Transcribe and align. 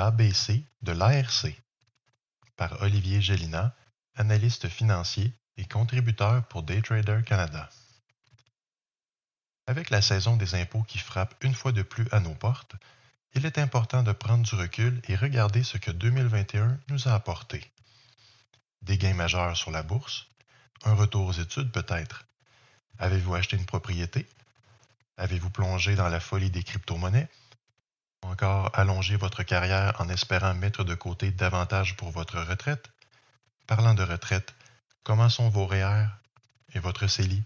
L'ABC 0.00 0.64
de 0.80 0.92
l'ARC 0.92 1.48
par 2.56 2.80
Olivier 2.80 3.20
Gélina, 3.20 3.76
analyste 4.14 4.66
financier 4.66 5.34
et 5.58 5.66
contributeur 5.66 6.42
pour 6.44 6.62
Daytrader 6.62 7.20
Canada. 7.26 7.68
Avec 9.66 9.90
la 9.90 10.00
saison 10.00 10.38
des 10.38 10.54
impôts 10.54 10.84
qui 10.84 10.96
frappe 10.96 11.34
une 11.42 11.52
fois 11.52 11.72
de 11.72 11.82
plus 11.82 12.08
à 12.12 12.20
nos 12.20 12.34
portes, 12.34 12.76
il 13.34 13.44
est 13.44 13.58
important 13.58 14.02
de 14.02 14.12
prendre 14.12 14.42
du 14.42 14.54
recul 14.54 15.02
et 15.06 15.16
regarder 15.16 15.62
ce 15.62 15.76
que 15.76 15.90
2021 15.90 16.80
nous 16.88 17.06
a 17.06 17.12
apporté. 17.12 17.70
Des 18.80 18.96
gains 18.96 19.12
majeurs 19.12 19.54
sur 19.54 19.70
la 19.70 19.82
bourse, 19.82 20.28
un 20.86 20.94
retour 20.94 21.26
aux 21.26 21.32
études 21.32 21.72
peut-être. 21.72 22.24
Avez-vous 22.98 23.34
acheté 23.34 23.58
une 23.58 23.66
propriété? 23.66 24.26
Avez-vous 25.18 25.50
plongé 25.50 25.94
dans 25.94 26.08
la 26.08 26.20
folie 26.20 26.50
des 26.50 26.62
crypto-monnaies? 26.62 27.28
Encore 28.22 28.70
allongé 28.78 29.16
votre 29.16 29.42
carrière 29.42 30.00
en 30.00 30.08
espérant 30.08 30.54
mettre 30.54 30.84
de 30.84 30.94
côté 30.94 31.30
davantage 31.30 31.96
pour 31.96 32.10
votre 32.10 32.40
retraite? 32.40 32.90
Parlant 33.66 33.94
de 33.94 34.02
retraite, 34.02 34.54
comment 35.02 35.28
sont 35.28 35.48
vos 35.48 35.66
REER 35.66 36.06
et 36.74 36.78
votre 36.78 37.06
CELI? 37.06 37.42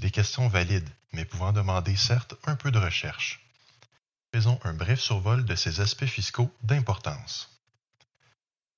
Des 0.00 0.10
questions 0.10 0.48
valides, 0.48 0.90
mais 1.12 1.24
pouvant 1.24 1.52
demander 1.52 1.96
certes 1.96 2.34
un 2.44 2.56
peu 2.56 2.70
de 2.70 2.78
recherche 2.78 3.46
faisons 4.36 4.60
un 4.64 4.74
bref 4.74 5.00
survol 5.00 5.46
de 5.46 5.54
ces 5.54 5.80
aspects 5.80 6.04
fiscaux 6.04 6.54
d'importance. 6.62 7.48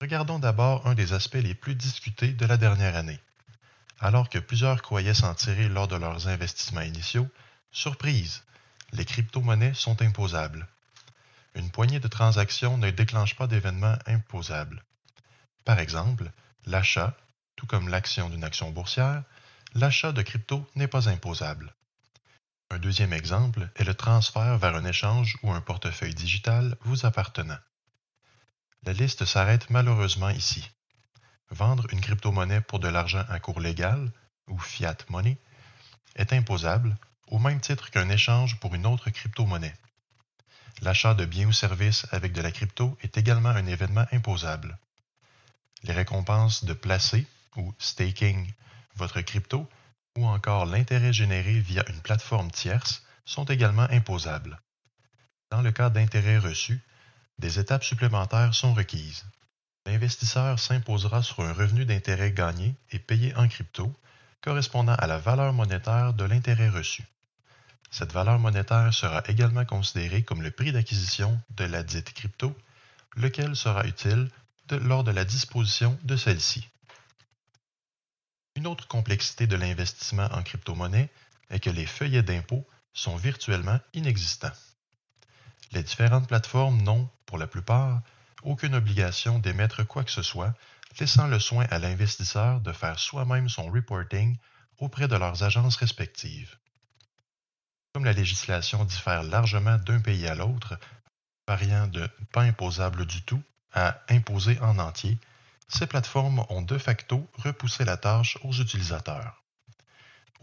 Regardons 0.01 0.39
d'abord 0.39 0.87
un 0.87 0.95
des 0.95 1.13
aspects 1.13 1.35
les 1.43 1.57
plus 1.57 1.75
discutés 1.75 2.33
de 2.33 2.47
la 2.47 2.57
dernière 2.57 2.95
année. 2.95 3.19
Alors 3.99 4.29
que 4.29 4.39
plusieurs 4.39 4.83
croyaient 4.83 5.15
s'en 5.15 5.35
tirer 5.35 5.69
lors 5.69 5.89
de 5.89 5.97
leurs 5.97 6.29
investissements 6.29 6.83
initiaux, 6.83 7.29
surprise, 7.73 8.45
les 8.93 9.05
crypto-monnaies 9.05 9.75
sont 9.75 10.01
imposables. 10.01 10.69
Une 11.55 11.71
poignée 11.71 12.01
de 12.01 12.09
transactions 12.09 12.79
ne 12.79 12.91
déclenche 12.91 13.37
pas 13.37 13.47
d'événements 13.47 13.99
imposables. 14.07 14.85
Par 15.65 15.79
exemple, 15.79 16.31
l'achat, 16.67 17.17
tout 17.57 17.67
comme 17.67 17.89
l'action 17.89 18.29
d'une 18.31 18.45
action 18.45 18.71
boursière, 18.71 19.23
l'achat 19.75 20.13
de 20.13 20.23
crypto 20.23 20.67
n'est 20.77 20.89
pas 20.89 21.09
imposable. 21.09 21.75
Un 22.71 22.79
deuxième 22.79 23.13
exemple 23.13 23.69
est 23.77 23.85
le 23.85 23.95
transfert 23.95 24.59
vers 24.59 24.77
un 24.77 24.85
échange 24.85 25.39
ou 25.43 25.53
un 25.53 25.61
portefeuille 25.61 26.15
digital 26.15 26.77
vous 26.83 27.07
appartenant. 27.07 27.59
La 28.85 28.93
liste 28.93 29.25
s'arrête 29.25 29.71
malheureusement 29.71 30.29
ici. 30.29 30.71
Vendre 31.51 31.87
une 31.93 32.01
crypto-monnaie 32.01 32.61
pour 32.61 32.79
de 32.79 32.89
l'argent 32.89 33.25
à 33.29 33.41
cours 33.41 33.61
légal, 33.61 34.13
ou 34.49 34.59
fiat 34.59 34.97
money, 35.09 35.39
est 36.15 36.33
imposable 36.33 36.97
au 37.29 37.39
même 37.39 37.61
titre 37.61 37.91
qu'un 37.91 38.09
échange 38.11 38.59
pour 38.61 38.75
une 38.75 38.87
autre 38.87 39.11
crypto-monnaie. 39.11 39.75
L'achat 40.83 41.15
de 41.15 41.25
biens 41.25 41.49
ou 41.49 41.53
services 41.53 42.07
avec 42.13 42.33
de 42.33 42.41
la 42.41 42.53
crypto 42.53 42.97
est 43.03 43.19
également 43.19 43.49
un 43.49 43.67
événement 43.67 44.07
imposable. 44.13 44.79
Les 45.83 45.93
récompenses 45.93 46.65
de 46.65 46.73
placer 46.73 47.27
ou 47.57 47.75
staking 47.79 48.53
votre 48.95 49.21
crypto 49.21 49.69
ou 50.17 50.27
encore 50.27 50.67
l'intérêt 50.67 51.13
généré 51.13 51.59
via 51.59 51.85
une 51.89 52.01
plateforme 52.01 52.51
tierce 52.51 53.03
sont 53.25 53.45
également 53.45 53.89
imposables. 53.91 54.61
Dans 55.51 55.63
le 55.63 55.73
cas 55.73 55.91
d'intérêts 55.91 56.39
reçus, 56.39 56.81
des 57.39 57.59
étapes 57.59 57.85
supplémentaires 57.85 58.55
sont 58.55 58.75
requises. 58.75 59.25
L'investisseur 59.87 60.59
s'imposera 60.59 61.23
sur 61.23 61.41
un 61.41 61.53
revenu 61.53 61.85
d'intérêt 61.85 62.33
gagné 62.33 62.75
et 62.91 62.99
payé 62.99 63.35
en 63.37 63.49
crypto, 63.49 63.95
correspondant 64.43 64.95
à 64.95 65.07
la 65.07 65.19
valeur 65.19 65.53
monétaire 65.53 66.15
de 66.15 66.25
l'intérêt 66.25 66.69
reçu. 66.69 67.05
Cette 67.91 68.13
valeur 68.13 68.39
monétaire 68.39 68.93
sera 68.93 69.23
également 69.27 69.65
considérée 69.65 70.23
comme 70.23 70.43
le 70.43 70.51
prix 70.51 70.73
d'acquisition 70.73 71.41
de 71.51 71.65
la 71.65 71.83
dite 71.83 72.13
crypto, 72.13 72.57
lequel 73.17 73.57
sera 73.57 73.87
utile 73.87 74.31
lors 74.71 75.05
de 75.05 75.11
la 75.11 75.25
disposition 75.25 75.99
de 76.03 76.17
celle-ci. 76.17 76.69
Une 78.57 78.67
autre 78.67 78.89
complexité 78.89 79.47
de 79.47 79.57
l'investissement 79.57 80.29
en 80.33 80.43
crypto-monnaie 80.43 81.11
est 81.51 81.61
que 81.61 81.71
les 81.71 81.87
feuillets 81.87 82.23
d'impôt 82.23 82.67
sont 82.93 83.17
virtuellement 83.17 83.79
inexistants. 83.95 84.53
Les 85.73 85.83
différentes 85.83 86.29
plateformes 86.29 86.83
n'ont, 86.83 87.09
pour 87.25 87.39
la 87.39 87.47
plupart, 87.47 88.03
aucune 88.43 88.75
obligation 88.75 89.39
d'émettre 89.39 89.85
quoi 89.85 90.05
que 90.05 90.11
ce 90.11 90.23
soit, 90.23 90.55
laissant 90.99 91.27
le 91.27 91.39
soin 91.39 91.67
à 91.71 91.79
l'investisseur 91.79 92.61
de 92.61 92.73
faire 92.73 92.99
soi-même 92.99 93.49
son 93.49 93.71
reporting 93.71 94.37
auprès 94.79 95.09
de 95.09 95.17
leurs 95.17 95.43
agences 95.43 95.77
respectives. 95.77 96.57
Comme 97.99 98.05
la 98.05 98.13
législation 98.13 98.85
diffère 98.85 99.25
largement 99.25 99.77
d'un 99.79 99.99
pays 99.99 100.29
à 100.29 100.37
l'autre, 100.37 100.79
variant 101.49 101.89
de 101.89 102.09
pas 102.31 102.43
imposable 102.43 103.07
du 103.07 103.23
tout 103.23 103.43
à 103.73 104.01
imposé 104.09 104.57
en 104.61 104.79
entier, 104.79 105.19
ces 105.67 105.89
plateformes 105.89 106.47
ont 106.49 106.63
de 106.63 106.79
facto 106.79 107.29
repoussé 107.39 107.85
la 107.85 107.97
tâche 107.97 108.39
aux 108.45 108.53
utilisateurs. 108.53 109.43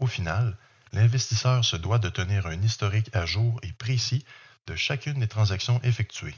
Au 0.00 0.06
final, 0.06 0.58
l'investisseur 0.92 1.64
se 1.64 1.76
doit 1.76 1.98
de 1.98 2.10
tenir 2.10 2.46
un 2.46 2.60
historique 2.60 3.08
à 3.16 3.24
jour 3.24 3.58
et 3.62 3.72
précis 3.72 4.26
de 4.66 4.76
chacune 4.76 5.20
des 5.20 5.26
transactions 5.26 5.80
effectuées. 5.82 6.36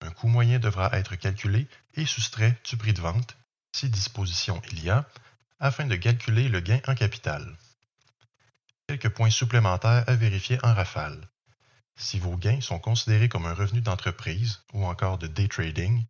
Un 0.00 0.12
coût 0.12 0.28
moyen 0.28 0.58
devra 0.58 0.88
être 0.96 1.14
calculé 1.14 1.68
et 1.92 2.06
soustrait 2.06 2.58
du 2.64 2.78
prix 2.78 2.94
de 2.94 3.02
vente, 3.02 3.36
si 3.76 3.90
disposition 3.90 4.62
il 4.72 4.82
y 4.82 4.88
a, 4.88 5.04
afin 5.58 5.84
de 5.84 5.96
calculer 5.96 6.48
le 6.48 6.60
gain 6.60 6.80
en 6.86 6.94
capital. 6.94 7.54
Quelques 8.90 9.10
points 9.10 9.30
supplémentaires 9.30 10.02
à 10.08 10.16
vérifier 10.16 10.58
en 10.64 10.74
rafale. 10.74 11.28
Si 11.94 12.18
vos 12.18 12.36
gains 12.36 12.60
sont 12.60 12.80
considérés 12.80 13.28
comme 13.28 13.46
un 13.46 13.54
revenu 13.54 13.80
d'entreprise 13.80 14.64
ou 14.72 14.84
encore 14.84 15.16
de 15.16 15.28
day 15.28 15.46
trading, 15.46 16.04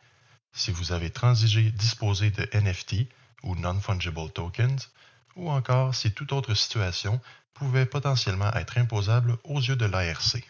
si 0.54 0.70
vous 0.70 0.92
avez 0.92 1.10
transigé 1.10 1.72
disposé 1.72 2.30
de 2.30 2.48
NFT 2.58 3.06
ou 3.42 3.54
non-fungible 3.54 4.32
tokens, 4.32 4.88
ou 5.36 5.50
encore 5.50 5.94
si 5.94 6.10
toute 6.12 6.32
autre 6.32 6.54
situation 6.54 7.20
pouvait 7.52 7.84
potentiellement 7.84 8.50
être 8.54 8.78
imposable 8.78 9.36
aux 9.44 9.60
yeux 9.60 9.76
de 9.76 9.84
l'ARC. 9.84 10.42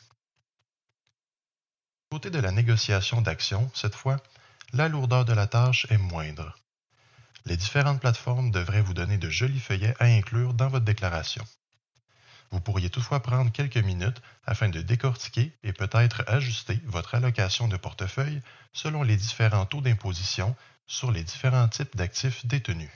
Côté 2.13 2.31
de 2.31 2.39
la 2.39 2.53
négociation 2.53 3.23
d'actions, 3.23 3.69
cette 3.75 3.97
fois, 3.97 4.19
la 4.73 4.87
lourdeur 4.87 5.25
de 5.25 5.33
la 5.33 5.49
tâche 5.49 5.85
est 5.91 5.99
moindre. 5.99 6.57
Les 7.45 7.57
différentes 7.57 8.01
plateformes 8.01 8.53
devraient 8.53 8.83
vous 8.83 8.95
donner 8.95 9.19
de 9.19 9.31
jolis 9.31 9.59
feuillets 9.59 9.97
à 9.99 10.05
inclure 10.05 10.55
dans 10.55 10.69
votre 10.69 10.85
déclaration. 10.85 11.45
Vous 12.51 12.61
pourriez 12.61 12.91
toutefois 12.91 13.21
prendre 13.21 13.53
quelques 13.53 13.77
minutes 13.77 14.21
afin 14.45 14.69
de 14.69 14.83
décortiquer 14.83 15.53
et 15.63 15.73
peut-être 15.73 16.25
ajuster 16.27 16.81
votre 16.85 17.15
allocation 17.15 17.69
de 17.69 17.77
portefeuille 17.77 18.43
selon 18.73 19.03
les 19.03 19.17
différents 19.17 19.67
taux 19.67 19.81
d'imposition 19.81 20.57
sur 20.87 21.13
les 21.13 21.23
différents 21.23 21.69
types 21.69 21.97
d'actifs 21.97 22.45
détenus. 22.47 22.91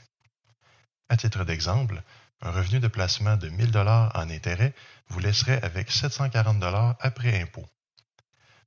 À 1.09 1.16
titre 1.16 1.44
d'exemple, 1.44 2.03
un 2.41 2.50
revenu 2.50 2.81
de 2.81 2.88
placement 2.88 3.37
de 3.37 3.48
1000 3.48 3.70
dollars 3.70 4.10
en 4.16 4.28
intérêt 4.28 4.75
vous 5.09 5.20
laisserait 5.20 5.62
avec 5.62 5.91
740 5.91 6.59
dollars 6.59 6.97
après 7.00 7.41
impôt. 7.41 7.66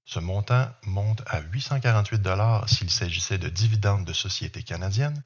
Ce 0.05 0.19
montant 0.19 0.71
monte 0.85 1.21
à 1.27 1.41
848 1.41 2.21
dollars 2.21 2.69
s'il 2.69 2.89
s'agissait 2.89 3.37
de 3.37 3.49
dividendes 3.49 4.05
de 4.05 4.13
sociétés 4.13 4.63
canadiennes 4.63 5.21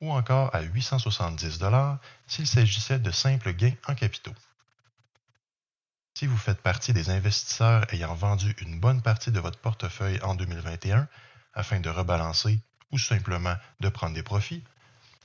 ou 0.00 0.10
encore 0.10 0.54
à 0.54 0.62
870 0.62 1.58
dollars 1.58 1.98
s'il 2.26 2.46
s'agissait 2.46 2.98
de 2.98 3.10
simples 3.10 3.52
gains 3.52 3.74
en 3.86 3.94
capitaux. 3.94 4.34
Si 6.24 6.28
vous 6.28 6.38
faites 6.38 6.62
partie 6.62 6.94
des 6.94 7.10
investisseurs 7.10 7.84
ayant 7.92 8.14
vendu 8.14 8.56
une 8.62 8.80
bonne 8.80 9.02
partie 9.02 9.30
de 9.30 9.40
votre 9.40 9.58
portefeuille 9.58 10.22
en 10.22 10.34
2021 10.34 11.06
afin 11.52 11.80
de 11.80 11.90
rebalancer 11.90 12.60
ou 12.90 12.96
simplement 12.96 13.56
de 13.80 13.90
prendre 13.90 14.14
des 14.14 14.22
profits, 14.22 14.64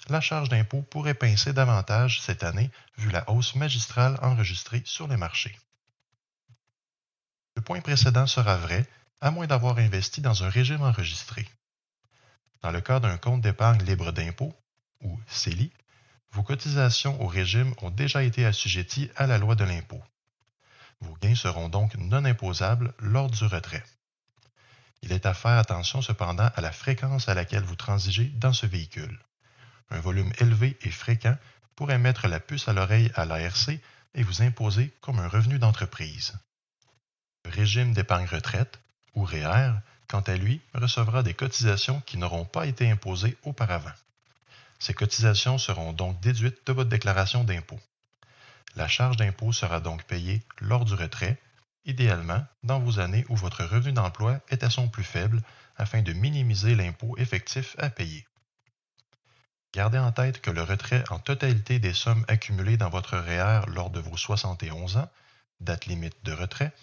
la 0.10 0.20
charge 0.20 0.50
d'impôt 0.50 0.82
pourrait 0.82 1.14
pincer 1.14 1.54
davantage 1.54 2.20
cette 2.20 2.44
année 2.44 2.70
vu 2.98 3.12
la 3.12 3.30
hausse 3.30 3.56
magistrale 3.56 4.20
enregistrée 4.22 4.82
sur 4.84 5.08
les 5.08 5.16
marchés. 5.16 5.58
Le 7.56 7.62
point 7.62 7.80
précédent 7.80 8.28
sera 8.28 8.58
vrai 8.58 8.86
à 9.22 9.32
moins 9.32 9.48
d'avoir 9.48 9.78
investi 9.78 10.20
dans 10.20 10.44
un 10.44 10.50
régime 10.50 10.82
enregistré. 10.82 11.48
Dans 12.62 12.72
le 12.72 12.82
cas 12.82 13.00
d'un 13.00 13.18
compte 13.18 13.40
d'épargne 13.40 13.86
libre 13.86 14.12
d'impôt, 14.12 14.54
ou 15.00 15.18
CELI, 15.28 15.72
vos 16.34 16.44
cotisations 16.44 17.22
au 17.22 17.28
régime 17.28 17.74
ont 17.84 17.90
déjà 17.90 18.22
été 18.22 18.46
assujetties 18.46 19.10
à 19.16 19.28
la 19.28 19.38
loi 19.38 19.56
de 19.56 19.64
l'impôt. 19.64 20.04
Vos 21.02 21.16
gains 21.22 21.36
seront 21.36 21.70
donc 21.70 21.96
non 21.96 22.26
imposables 22.26 22.94
lors 23.00 23.30
du 23.30 23.44
retrait. 23.46 23.84
Il 25.02 25.12
est 25.12 25.26
à 25.26 25.34
faire 25.34 25.58
attention 25.58 26.02
cependant 26.02 26.50
à 26.56 26.62
la 26.62 26.72
fréquence 26.72 27.30
à 27.30 27.34
laquelle 27.34 27.64
vous 27.64 27.76
transigez 27.76 28.26
dans 28.36 28.54
ce 28.54 28.66
véhicule. 28.66 29.20
Un 29.90 30.00
volume 30.00 30.34
élevé 30.40 30.78
et 30.82 30.92
fréquent 30.92 31.38
pourrait 31.76 31.98
mettre 31.98 32.28
la 32.28 32.40
puce 32.40 32.68
à 32.68 32.74
l'oreille 32.74 33.12
à 33.16 33.26
l'ARC 33.26 33.70
et 34.14 34.24
vous 34.24 34.42
imposer 34.42 34.94
comme 35.02 35.20
un 35.20 35.28
revenu 35.28 35.60
d'entreprise. 35.60 36.34
Le 37.46 37.52
régime 37.52 37.94
d'épargne 37.94 38.28
retraite, 38.28 38.80
ou 39.16 39.24
REER, 39.24 39.72
quant 40.08 40.22
à 40.22 40.36
lui, 40.36 40.62
recevra 40.74 41.24
des 41.24 41.34
cotisations 41.34 42.02
qui 42.02 42.18
n'auront 42.18 42.46
pas 42.46 42.66
été 42.66 42.90
imposées 42.92 43.38
auparavant. 43.44 43.94
Ces 44.80 44.94
cotisations 44.94 45.58
seront 45.58 45.94
donc 45.94 46.20
déduites 46.20 46.66
de 46.66 46.74
votre 46.74 46.90
déclaration 46.90 47.44
d'impôt. 47.44 47.80
La 48.76 48.88
charge 48.88 49.18
d'impôt 49.18 49.52
sera 49.52 49.80
donc 49.80 50.04
payée 50.04 50.42
lors 50.60 50.86
du 50.86 50.94
retrait, 50.94 51.40
idéalement 51.86 52.46
dans 52.64 52.80
vos 52.80 53.00
années 53.00 53.26
où 53.30 53.36
votre 53.36 53.64
revenu 53.64 53.94
d'emploi 53.94 54.40
est 54.50 54.64
à 54.64 54.70
son 54.70 54.88
plus 54.88 55.04
faible 55.04 55.42
afin 55.78 56.02
de 56.02 56.14
minimiser 56.14 56.76
l'impôt 56.76 57.18
effectif 57.18 57.76
à 57.80 57.90
payer. 57.90 58.26
Gardez 59.74 60.00
en 60.00 60.12
tête 60.12 60.42
que 60.42 60.52
le 60.52 60.64
retrait 60.64 61.04
en 61.10 61.20
totalité 61.20 61.80
des 61.80 61.94
sommes 61.94 62.26
accumulées 62.28 62.78
dans 62.78 62.90
votre 62.90 63.18
REER 63.18 63.62
lors 63.68 63.90
de 63.90 64.00
vos 64.00 64.18
71 64.18 64.98
ans, 64.98 65.10
date 65.60 65.86
limite 65.86 66.24
de 66.24 66.34
retrait, 66.34 66.74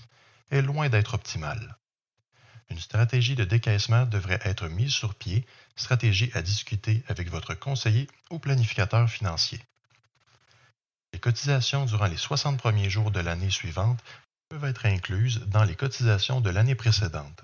est 0.50 0.62
loin 0.62 0.88
d'être 0.88 1.14
optimal. 1.14 1.76
Une 2.68 2.78
stratégie 2.78 3.34
de 3.34 3.44
décaissement 3.44 4.06
devrait 4.06 4.40
être 4.44 4.68
mise 4.68 4.92
sur 4.92 5.14
pied, 5.14 5.46
stratégie 5.76 6.30
à 6.34 6.42
discuter 6.42 7.02
avec 7.08 7.30
votre 7.30 7.54
conseiller 7.54 8.08
ou 8.30 8.38
planificateur 8.38 9.08
financier. 9.08 9.60
Cotisations 11.26 11.86
durant 11.86 12.06
les 12.06 12.16
60 12.16 12.56
premiers 12.56 12.88
jours 12.88 13.10
de 13.10 13.18
l'année 13.18 13.50
suivante 13.50 13.98
peuvent 14.48 14.64
être 14.64 14.86
incluses 14.86 15.40
dans 15.48 15.64
les 15.64 15.74
cotisations 15.74 16.40
de 16.40 16.50
l'année 16.50 16.76
précédente. 16.76 17.42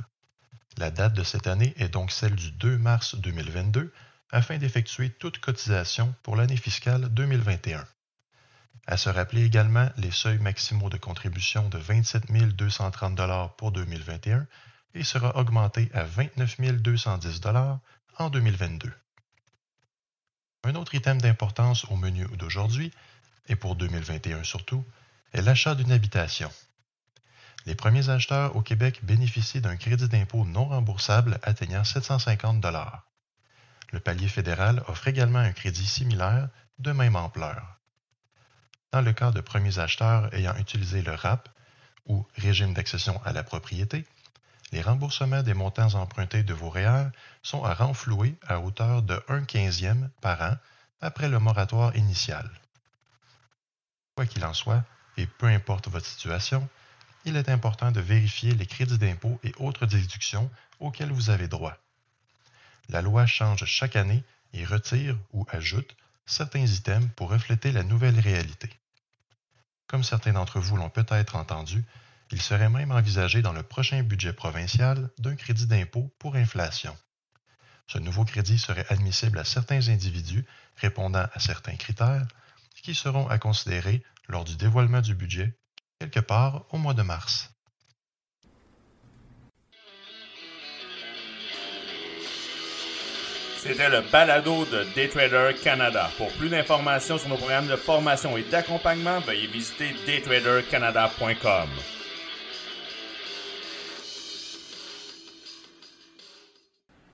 La 0.79 0.93
date 0.93 1.15
de 1.15 1.25
cette 1.25 1.49
année 1.49 1.75
est 1.77 1.89
donc 1.89 2.13
celle 2.13 2.37
du 2.37 2.53
2 2.53 2.79
mars 2.79 3.17
2022 3.17 3.93
afin 4.31 4.57
d'effectuer 4.57 5.11
toute 5.11 5.41
cotisation 5.41 6.15
pour 6.23 6.37
l'année 6.37 6.57
fiscale 6.57 7.09
2021. 7.09 7.85
À 8.87 8.97
se 8.97 9.09
rappeler 9.09 9.43
également 9.43 9.91
les 9.97 10.13
seuils 10.13 10.39
maximaux 10.39 10.89
de 10.89 10.97
contribution 10.97 11.69
de 11.69 11.79
27 11.79 12.31
230 12.55 13.57
pour 13.57 13.73
2021 13.73 14.47
et 14.95 15.03
sera 15.03 15.37
augmenté 15.37 15.91
à 15.93 16.05
29 16.05 16.61
210 16.83 17.41
en 18.19 18.31
2022. 18.31 18.93
Un 20.63 20.77
autre 20.77 20.95
item 20.95 21.21
d'importance 21.21 21.85
au 21.87 21.97
menu 21.97 22.29
d'aujourd'hui, 22.37 22.93
et 23.49 23.57
pour 23.57 23.77
2021 23.77 24.45
surtout, 24.45 24.85
est 25.33 25.43
l'achat 25.43 25.75
d'une 25.75 25.93
habitation. 25.93 26.51
Les 27.65 27.75
premiers 27.75 28.09
acheteurs 28.09 28.57
au 28.57 28.63
Québec 28.63 29.01
bénéficient 29.03 29.61
d'un 29.61 29.77
crédit 29.77 30.09
d'impôt 30.09 30.45
non 30.45 30.67
remboursable 30.67 31.39
atteignant 31.43 31.85
750 31.85 32.65
Le 33.93 34.01
palier 34.01 34.29
fédéral 34.29 34.83
offre 34.89 35.09
également 35.09 35.39
un 35.39 35.53
crédit 35.53 35.87
similaire 35.87 36.49
de 36.79 36.93
même 36.93 37.17
ampleur. 37.17 37.79
Dans 38.91 39.01
le 39.01 39.13
cas 39.13 39.31
de 39.31 39.41
premiers 39.41 39.79
acheteurs 39.79 40.33
ayant 40.35 40.57
utilisé 40.57 41.03
le 41.03 41.15
RAP, 41.15 41.49
ou 42.07 42.27
régime 42.37 42.75
d'accession 42.75 43.21
à 43.25 43.33
la 43.33 43.45
propriété, 43.45 44.05
les 44.73 44.83
remboursements 44.83 45.43
des 45.43 45.55
montants 45.55 45.95
empruntés 45.95 46.43
de 46.43 46.55
vos 46.55 46.71
REER 46.71 47.11
sont 47.43 47.63
à 47.63 47.75
renflouer 47.75 48.35
à 48.47 48.59
hauteur 48.59 49.03
de 49.03 49.23
1 49.29 49.45
quinzième 49.45 50.11
par 50.21 50.41
an 50.43 50.57
après 51.01 51.29
le 51.29 51.39
moratoire 51.39 51.95
initial. 51.95 52.51
Quoi 54.15 54.27
qu'il 54.27 54.45
en 54.45 54.55
soit, 54.55 54.85
et 55.17 55.27
peu 55.27 55.47
importe 55.47 55.89
votre 55.89 56.07
situation, 56.07 56.69
il 57.25 57.37
est 57.37 57.49
important 57.49 57.93
de 57.93 58.01
vérifier 58.01 58.53
les 58.55 58.67
crédits 58.67 58.99
d'impôt 58.99 59.39
et 59.43 59.53
autres 59.59 59.87
déductions 59.87 60.51
auxquels 60.81 61.13
vous 61.13 61.31
avez 61.31 61.49
droit. 61.49 61.77
La 62.89 63.01
loi 63.01 63.27
change 63.27 63.65
chaque 63.65 63.97
année 63.97 64.25
et 64.53 64.65
retire 64.65 65.17
ou 65.33 65.47
ajoute 65.51 65.97
certains 66.27 66.67
items 66.67 67.09
pour 67.17 67.31
refléter 67.31 67.73
la 67.73 67.85
nouvelle 67.85 68.19
réalité. 68.19 68.69
Comme 69.87 70.05
certains 70.05 70.33
d'entre 70.33 70.61
vous 70.61 70.77
l'ont 70.77 70.91
peut-être 70.91 71.37
entendu, 71.37 71.85
il 72.31 72.41
serait 72.41 72.71
même 72.71 72.93
envisagé 72.93 73.43
dans 73.43 73.53
le 73.53 73.63
prochain 73.63 74.03
budget 74.03 74.33
provincial 74.33 75.11
d'un 75.19 75.37
crédit 75.37 75.67
d'impôt 75.67 76.11
pour 76.19 76.37
inflation. 76.37 76.97
Ce 77.87 77.99
nouveau 77.99 78.25
crédit 78.25 78.59
serait 78.59 78.87
admissible 78.89 79.39
à 79.39 79.45
certains 79.45 79.89
individus 79.89 80.47
répondant 80.77 81.27
à 81.35 81.41
certains 81.41 81.77
critères 81.77 82.27
qui 82.83 82.95
seront 82.95 83.29
à 83.29 83.39
considérer 83.39 84.03
lors 84.29 84.45
du 84.45 84.57
dévoilement 84.57 85.01
du 85.01 85.15
budget 85.15 85.57
quelque 85.99 86.21
part 86.21 86.67
au 86.71 86.79
mois 86.79 86.95
de 86.95 87.03
mars. 87.03 87.51
C'était 93.59 93.89
le 93.89 94.01
balado 94.11 94.65
de 94.65 94.85
Daytrader 94.97 95.55
Canada. 95.63 96.11
Pour 96.19 96.33
plus 96.33 96.49
d'informations 96.49 97.17
sur 97.17 97.29
nos 97.29 97.37
programmes 97.37 97.69
de 97.69 97.77
formation 97.77 98.37
et 98.37 98.43
d'accompagnement, 98.43 99.21
veuillez 99.21 99.47
visiter 99.47 99.95
daytradercanada.com. 100.05 101.69